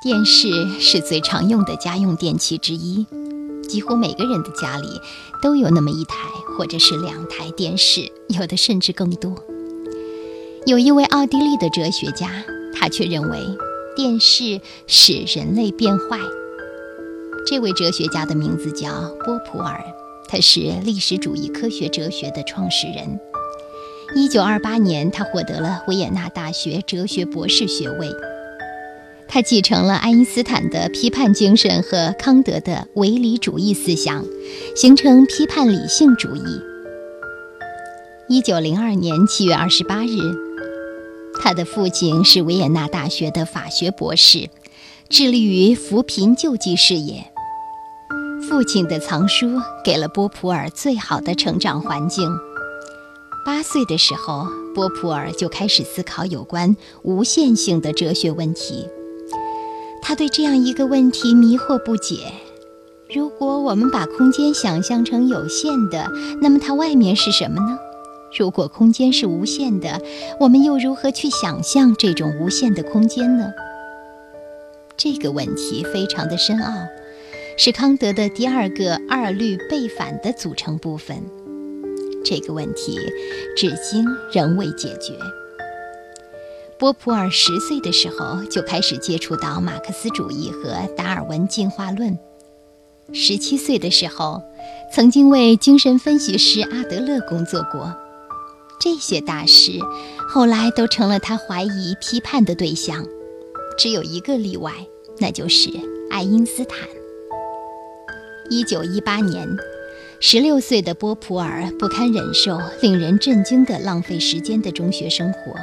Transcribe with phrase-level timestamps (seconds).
[0.00, 0.48] 电视
[0.78, 3.04] 是最常用的家用电器之一，
[3.68, 4.86] 几乎每个人的家里
[5.42, 6.14] 都有那么一台
[6.56, 9.34] 或者是两台电视，有的甚至更多。
[10.66, 12.30] 有一位奥地利的哲学家，
[12.72, 13.40] 他却认为
[13.96, 16.20] 电视使人类变坏。
[17.48, 18.92] 这位哲学家的名字叫
[19.24, 19.82] 波普尔，
[20.28, 23.18] 他是历史主义科学哲学的创始人。
[24.14, 28.08] 一九二八年，他获得了维也纳大学哲学博士学位。
[29.28, 34.24] 他继承了爱因斯坦的批判精神和康德的唯理主义思想，
[34.74, 36.60] 形成批判理性主义。
[38.26, 40.16] 一九零二年七月二十八日，
[41.40, 44.48] 他的父亲是维也纳大学的法学博士，
[45.10, 47.30] 致力于扶贫救济事业。
[48.48, 52.30] 父亲的藏书给了波普尔最好的成长环境。
[53.44, 58.88] 八岁的时候，波普尔就开始思考有关无限性的哲学问题。
[60.08, 62.32] 他对这样一个问题迷惑不解：
[63.14, 66.10] 如果我们把空间想象成有限的，
[66.40, 67.78] 那么它外面是什么呢？
[68.34, 70.00] 如果空间是无限的，
[70.40, 73.52] 我们又如何去想象这种无限的空间呢？
[74.96, 76.72] 这个问题非常的深奥，
[77.58, 81.22] 是康德的第二个二律背反的组成部分。
[82.24, 82.98] 这个问题
[83.54, 85.12] 至今仍未解决。
[86.78, 92.16] 波普尔十岁的时候就开始接触到马克思主义和达尔文进化论。
[93.12, 94.40] 十七岁的时候，
[94.94, 97.92] 曾经为精神分析师阿德勒工作过。
[98.80, 99.80] 这些大师
[100.28, 103.04] 后来都成了他怀疑批判的对象，
[103.76, 104.72] 只有一个例外，
[105.18, 105.68] 那就是
[106.12, 106.78] 爱因斯坦。
[108.50, 109.48] 一九一八年，
[110.20, 115.56] 十六岁的波普尔不堪忍受令人震惊的浪费时间的中学生活。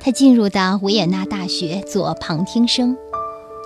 [0.00, 2.96] 他进入到维也纳大学做旁听生，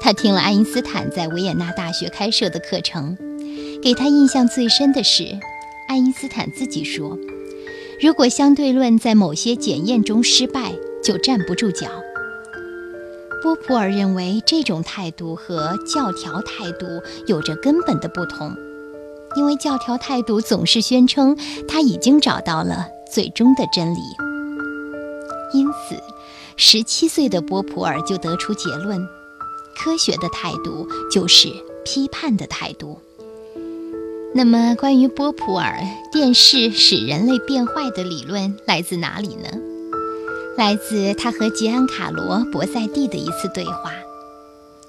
[0.00, 3.16] 他听了爱因斯坦在维也纳大学开设的课程，
[3.82, 5.38] 给他印象最深的是，
[5.88, 7.18] 爱因斯坦自己说
[8.00, 10.72] ：“如果相对论在某些检验中失败，
[11.02, 11.88] 就站不住脚。”
[13.42, 16.86] 波普尔认为这种态度和教条态度
[17.26, 18.54] 有着根本的不同，
[19.34, 23.98] 因为教条态度总是宣称他已经找到了最终的真理，
[25.52, 26.00] 因此。
[26.56, 29.00] 十七岁的波普尔就得出结论：
[29.76, 31.48] 科学的态度就是
[31.84, 32.98] 批判的态度。
[34.34, 35.80] 那么，关于波普尔
[36.12, 39.48] 电视使人类变坏的理论来自哪里呢？
[40.58, 43.92] 来自他和吉安卡罗·博塞蒂的一次对话。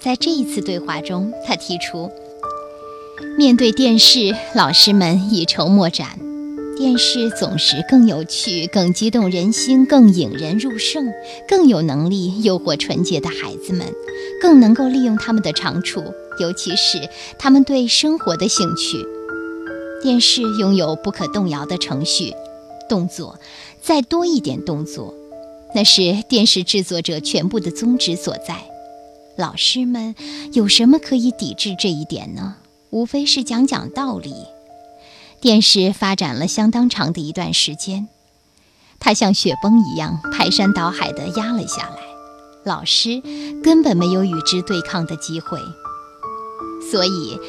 [0.00, 2.10] 在这一次对话中，他提出：
[3.38, 6.18] 面对电视，老师们一筹莫展。
[6.82, 11.12] 电视总是更有趣、更激动人心、更引人入胜、
[11.46, 13.86] 更有能力诱惑纯洁的孩子们，
[14.40, 16.02] 更能够利用他们的长处，
[16.40, 18.98] 尤其是他们对生活的兴趣。
[20.02, 22.34] 电视拥有不可动摇的程序，
[22.88, 23.38] 动作
[23.80, 25.14] 再多一点动作，
[25.76, 28.56] 那是电视制作者全部的宗旨所在。
[29.36, 30.16] 老师们
[30.52, 32.56] 有什么可以抵制这一点呢？
[32.90, 34.34] 无非是讲讲道理。
[35.42, 38.06] 电视发展了相当长的一段时间，
[39.00, 41.96] 它像雪崩一样排山倒海地压了下来，
[42.64, 43.20] 老师
[43.60, 45.58] 根本没有与之对抗的机会。
[46.88, 47.40] 所以，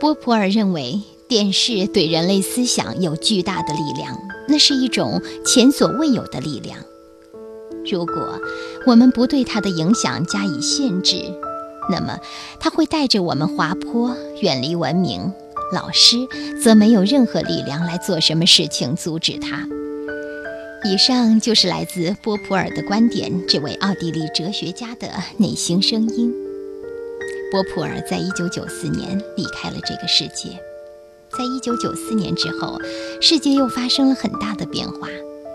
[0.00, 6.78] 波普尔认为电视对人类思想有巨大的力量，那是一种前所未有的力量。
[7.84, 8.40] 如果
[8.86, 11.22] 我们不对它的影响加以限制，
[11.90, 12.18] 那么
[12.58, 15.34] 它会带着我们滑坡，远离文明。
[15.72, 16.16] 老师
[16.62, 19.66] 则没有任何力量来做什么事情阻止他。
[20.84, 26.34] 以上就是来自波普尔的观点，这位奥地利哲学家的内心声音。
[27.50, 30.50] 波普尔在一九九四年离开了这个世界。
[31.30, 32.78] 在一九九四年之后，
[33.20, 35.08] 世界又发生了很大的变化，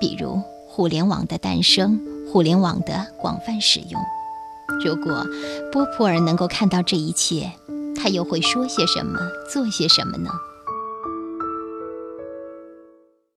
[0.00, 2.00] 比如互联网的诞生，
[2.32, 4.00] 互联网的广泛使用。
[4.84, 5.26] 如果
[5.72, 7.50] 波普尔能够看到这一切，
[7.98, 9.18] 他又会说些什么，
[9.52, 10.30] 做些什么呢？